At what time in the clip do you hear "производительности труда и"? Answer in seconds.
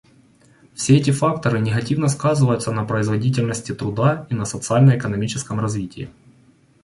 2.85-4.33